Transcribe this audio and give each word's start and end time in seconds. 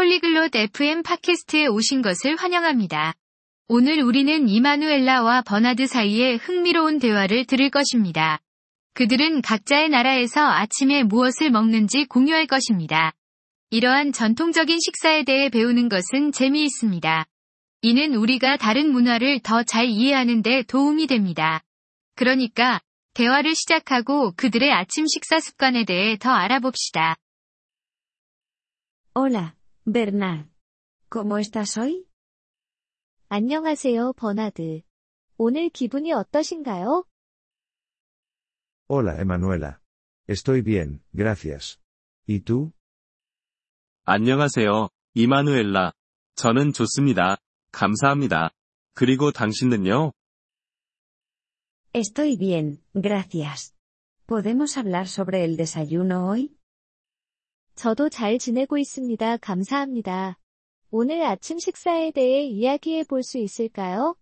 폴리글롯 0.00 0.56
FM 0.56 1.02
팟캐스트에 1.02 1.66
오신 1.66 2.00
것을 2.00 2.36
환영합니다. 2.36 3.12
오늘 3.68 4.00
우리는 4.00 4.48
이마누엘라와 4.48 5.42
버나드 5.42 5.86
사이의 5.86 6.38
흥미로운 6.38 6.98
대화를 6.98 7.44
들을 7.44 7.68
것입니다. 7.68 8.40
그들은 8.94 9.42
각자의 9.42 9.90
나라에서 9.90 10.40
아침에 10.40 11.02
무엇을 11.02 11.50
먹는지 11.50 12.06
공유할 12.06 12.46
것입니다. 12.46 13.12
이러한 13.68 14.12
전통적인 14.12 14.78
식사에 14.80 15.24
대해 15.24 15.50
배우는 15.50 15.90
것은 15.90 16.32
재미있습니다. 16.32 17.26
이는 17.82 18.14
우리가 18.14 18.56
다른 18.56 18.92
문화를 18.92 19.40
더 19.40 19.62
잘 19.64 19.84
이해하는 19.84 20.40
데 20.40 20.62
도움이 20.62 21.08
됩니다. 21.08 21.62
그러니까, 22.16 22.80
대화를 23.12 23.54
시작하고 23.54 24.32
그들의 24.34 24.72
아침 24.72 25.04
식사 25.06 25.40
습관에 25.40 25.84
대해 25.84 26.16
더 26.16 26.30
알아봅시다. 26.30 27.16
Hola, 29.14 29.59
Bernard. 29.85 30.47
¿Cómo 31.09 31.37
estás 31.37 31.77
hoy? 31.77 32.05
안녕하세요, 33.29 34.13
버나드. 34.13 34.81
오늘 35.37 35.69
기분이 35.69 36.13
어떠신가요? 36.13 37.05
Hola, 38.87 39.19
Emanuela. 39.19 39.79
Estoy 40.27 40.61
bien, 40.61 41.03
gracias. 41.15 41.79
¿Y 42.27 42.39
tú? 42.41 42.71
안녕하세요, 44.05 44.89
이마누엘라. 45.15 45.93
저는 46.35 46.73
좋습니다. 46.73 47.37
감사합니다. 47.71 48.51
그리고 48.93 49.31
당신은요? 49.31 50.11
Estoy 51.93 52.37
bien, 52.37 52.83
gracias. 52.93 53.73
¿Podemos 54.27 54.77
hablar 54.77 55.07
sobre 55.07 55.43
el 55.45 55.55
desayuno 55.57 56.29
hoy? 56.29 56.57
저도 57.74 58.08
잘 58.10 58.38
지내고 58.38 58.78
있습니다. 58.78 59.38
감사합니다. 59.38 60.38
오늘 60.90 61.22
아침 61.22 61.58
식사에 61.58 62.10
대해 62.10 62.44
이야기해 62.44 63.04
볼 63.04 63.22
수 63.22 63.38
있을까요? 63.38 64.16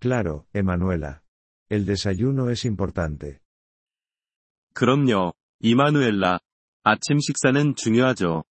Claro, 0.00 0.46
Emanuela. 0.54 1.20
El 1.70 1.84
desayuno 1.84 2.50
es 2.50 2.66
importante. 2.66 3.38
그럼요, 4.74 5.34
이마누엘라. 5.60 6.38
아침 6.84 7.18
식사는 7.20 7.74
중요하죠. 7.74 8.44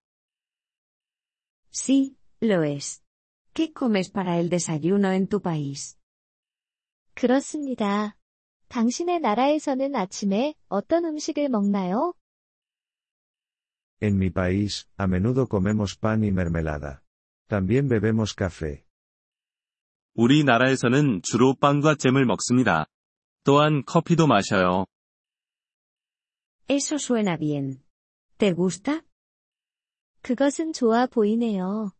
Sí, 1.72 2.16
lo 2.42 2.64
es. 2.64 3.02
¿Qué 3.54 3.72
comes 3.76 4.10
para 4.12 4.38
el 4.38 4.48
desayuno 4.50 5.12
en 5.12 5.26
tu 5.26 5.40
país? 5.40 5.96
그렇습니다. 7.14 8.16
당신의 8.68 9.20
나라에서는 9.20 9.96
아침에 9.96 10.54
어떤 10.68 11.04
음식을 11.06 11.48
먹나요? 11.48 12.14
En 13.99 14.17
mi 14.17 14.29
país, 14.29 14.89
a 14.97 15.07
menudo 15.07 15.47
comemos 15.47 15.95
pan 15.95 16.23
y 16.23 16.31
mermelada. 16.31 17.03
También 17.47 17.87
bebemos 17.87 18.33
café. 18.35 18.85
우리나라에서는 20.15 21.21
주로 21.23 21.55
빵과 21.55 21.95
잼을 21.95 22.25
먹습니다. 22.25 22.85
또한 23.43 23.83
커피도 23.85 24.27
마셔요. 24.27 24.85
Eso 26.69 26.97
suena 26.97 27.37
bien. 27.37 27.83
¿Te 28.37 28.53
gusta? 28.53 29.01
그것은 30.21 30.73
좋아 30.73 31.07
보이네요. 31.07 31.91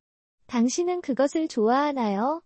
당신은 0.48 1.02
그것을 1.02 1.48
좋아하나요? 1.48 2.42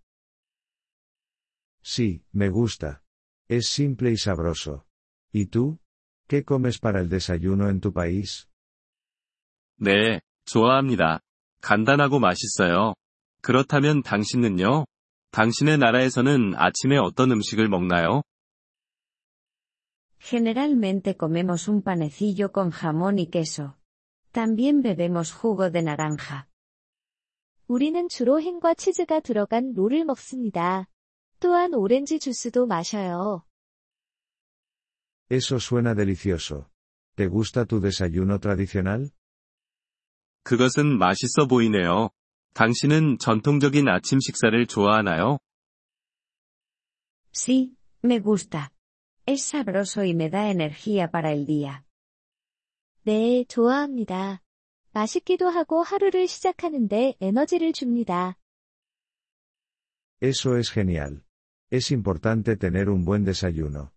Sí, 1.83 2.23
me 2.33 2.49
gusta. 2.49 3.03
Es 3.49 3.69
simple 3.69 4.11
y 4.11 4.17
sabroso. 4.17 4.85
¿Y 5.31 5.45
tú? 5.45 5.79
¿Qué 6.27 6.43
comes 6.43 6.79
para 6.79 6.99
el 6.99 7.09
desayuno 7.09 7.69
en 7.69 7.79
tu 7.79 7.93
país? 7.93 8.49
네, 9.76 10.20
좋아합니다. 10.44 11.20
간단하고 11.60 12.18
맛있어요. 12.18 12.94
그렇다면 13.40 14.02
당신은요? 14.02 14.84
당신의 15.30 15.78
나라에서는 15.78 16.54
아침에 16.56 16.98
어떤 16.98 17.30
음식을 17.32 17.68
먹나요? 17.68 18.22
Generalmente 20.20 21.16
comemos 21.18 21.68
un 21.68 21.82
panecillo 21.82 22.52
con 22.52 22.70
jamón 22.70 23.18
y 23.18 23.26
queso. 23.26 23.76
También 24.30 24.82
bebemos 24.82 25.32
jugo 25.32 25.70
de 25.70 25.82
naranja. 25.82 26.46
우리는 27.66 28.08
주로 28.08 28.40
햄과 28.40 28.74
치즈가 28.74 29.20
들어간 29.20 29.72
롤을 29.74 30.04
먹습니다. 30.04 30.86
또한 31.40 31.74
오렌지 31.74 32.18
주스도 32.18 32.66
마셔요. 32.66 33.44
Eso 35.30 35.56
suena 35.58 35.94
delicioso. 35.94 36.70
¿Te 37.16 37.26
gusta 37.26 37.64
tu 37.64 37.80
desayuno 37.80 38.38
tradicional? 38.38 39.10
그것은 40.42 40.98
맛있어 40.98 41.46
보이네요. 41.48 42.10
당신은 42.54 43.18
전통적인 43.18 43.88
아침 43.88 44.18
식사를 44.20 44.66
좋아하나요? 44.66 45.38
Sí, 47.32 47.74
me 48.04 48.20
gusta. 48.20 48.70
Es 49.26 49.42
sabroso 49.42 50.02
y 50.02 50.10
me 50.10 50.28
da 50.28 50.50
energía 50.50 51.08
para 51.10 51.32
el 51.32 51.46
día. 51.46 51.82
네, 53.04 53.44
좋아합니다. 53.48 54.42
맛있기도 54.92 55.48
하고 55.48 55.82
하루를 55.82 56.28
시작하는데 56.28 57.14
에너지를 57.20 57.72
줍니다. 57.72 58.36
Eso 60.20 60.56
es 60.58 60.70
genial. 60.72 61.22
Es 61.72 61.92
importante 61.92 62.56
tener 62.56 62.90
un 62.90 63.04
buen 63.04 63.24
desayuno. 63.24 63.90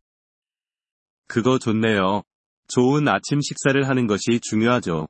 그거 1.27 1.59
좋네요. 1.59 2.23
좋은 2.67 3.07
아침 3.07 3.41
식사를 3.41 3.87
하는 3.87 4.07
것이 4.07 4.39
중요하죠. 4.41 5.07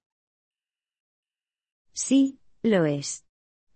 Sí, 1.94 2.38
lo 2.62 2.86
es. 2.86 3.24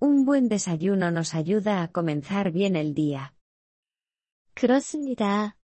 Un 0.00 0.24
buen 0.24 0.48
desayuno 0.48 1.10
nos 1.10 1.34
ayuda 1.34 1.82
a 1.82 1.88
comenzar 1.88 2.52
bien 2.52 2.76
el 2.76 2.94
día. 2.94 3.32
그렇습니다. 4.54 5.56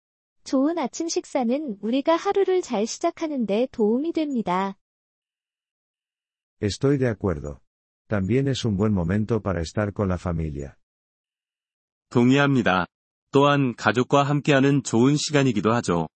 좋은 0.44 0.78
아침 0.78 1.09
식사는 1.09 1.78
우리가 1.81 2.16
하루를 2.16 2.62
잘 2.62 2.87
시작하는데 2.87 3.69
도움이 3.71 4.12
됩니다. 4.12 4.77
Estoy 6.61 6.99
de 6.99 7.09
acuerdo. 7.09 7.61
También 8.09 8.49
es 8.49 8.65
un 8.65 8.77
buen 8.77 8.93
momento 8.93 9.41
para 9.41 9.61
estar 9.61 9.93
con 9.93 10.09
la 10.09 10.19
familia. 10.19 10.75
동의합니다. 12.11 12.87
또한 13.31 13.75
가족과 13.77 14.25
함께하는 14.25 14.83
좋은 14.83 15.16
시간이기도 15.16 15.72
하죠. 15.75 16.09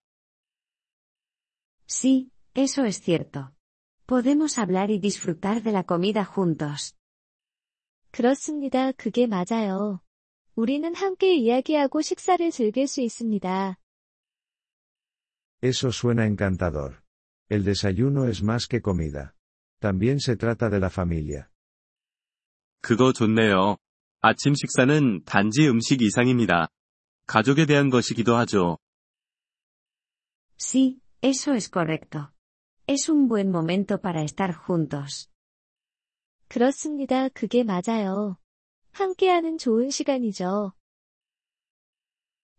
Sí, 1.87 2.31
eso 2.55 2.84
es 2.84 3.00
cierto. 3.00 3.50
Podemos 4.09 4.59
hablar 4.59 4.91
y 4.91 4.99
disfrutar 4.99 5.62
de 5.62 5.72
la 5.72 5.83
comida 5.83 6.25
juntos. 6.25 6.95
그렇습니다. 8.11 8.93
그게 8.93 9.27
맞아요. 9.27 10.00
우리는 10.55 10.95
함께 10.95 11.34
이야기하고 11.34 12.00
식사를 12.00 12.50
즐길 12.50 12.87
수 12.87 13.00
있습니다. 13.00 13.77
Eso 15.62 15.89
suena 15.89 16.27
encantador. 16.27 17.03
El 17.49 17.65
desayuno 17.65 18.28
es 18.28 18.43
más 18.43 18.67
que 18.69 18.81
comida. 18.81 19.34
También 19.81 20.21
se 20.21 20.37
trata 20.37 20.71
de 20.71 20.78
la 20.78 20.91
familia. 20.91 21.49
그거 22.83 23.12
좋네요. 23.12 23.78
아침 24.21 24.55
식사는 24.55 25.25
단지 25.25 25.67
음식 25.69 26.03
이상입니다. 26.03 26.69
가족에 27.27 27.67
대한 27.67 27.91
것이기도 27.91 28.37
하죠. 28.37 28.78
Sí, 30.59 31.00
eso 31.22 31.55
es 31.55 31.71
correcto. 31.71 32.28
Es 32.89 33.09
un 33.09 33.28
buen 33.28 33.50
momento 33.50 34.00
para 34.00 34.22
estar 34.22 34.53
juntos. 34.53 35.31
그렇습니다. 36.49 37.28
그게 37.31 37.65
맞아요. 37.65 38.37
함께하는 38.93 39.59
좋은 39.59 39.91
시간이죠. 39.91 40.72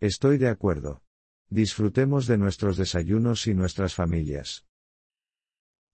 Estoy 0.02 0.38
de 0.38 0.48
acuerdo. 0.50 1.02
Disfrutemos 1.50 2.28
de 2.28 2.38
nuestros 2.38 2.78
desayunos 2.78 3.48
y 3.48 3.54
nuestras 3.54 3.94
familias. 3.94 4.64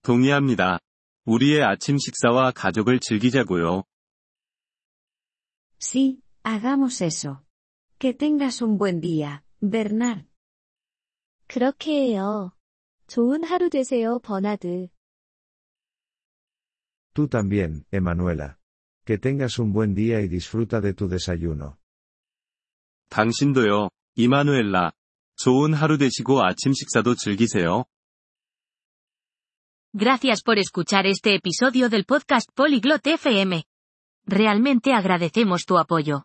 동의합니다. 0.02 0.80
우리의 1.24 1.62
아침 1.62 1.98
식사와 1.98 2.50
가족을 2.52 2.98
즐기자고요. 2.98 3.84
Sí, 5.78 6.22
hagamos 6.42 7.00
eso. 7.02 7.44
Que 7.98 8.12
tengas 8.12 8.62
un 8.62 8.78
buen 8.78 9.00
día, 9.00 9.44
Bernard. 9.60 10.26
그렇게 11.46 11.92
해요. 11.92 12.52
좋은 13.06 13.44
하루 13.44 13.68
되세요, 13.68 14.18
버나드. 14.20 14.88
Tú 17.14 17.28
también, 17.28 17.84
Emanuela. 17.92 18.56
Que 19.04 19.18
tengas 19.18 19.58
un 19.58 19.72
buen 19.72 19.94
día 19.94 20.20
y 20.20 20.28
disfruta 20.28 20.80
de 20.80 20.94
tu 20.94 21.08
desayuno. 21.08 21.76
당신도요, 23.10 23.90
이마누엘라. 24.14 24.92
좋은 25.36 25.74
하루 25.74 25.98
되시고 25.98 26.42
아침 26.44 26.72
식사도 26.72 27.14
즐기세요. 27.14 27.84
Gracias 29.94 30.42
por 30.42 30.58
escuchar 30.58 31.06
este 31.06 31.34
episodio 31.34 31.90
del 31.90 32.04
podcast 32.06 32.48
Polyglot 32.54 33.06
FM. 33.06 33.64
Realmente 34.24 34.94
agradecemos 34.94 35.66
tu 35.66 35.76
apoyo. 35.76 36.24